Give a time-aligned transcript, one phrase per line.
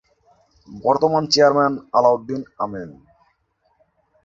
[0.67, 2.89] বর্তমান চেয়ারম্যান: আলাউদ্দীন আমীন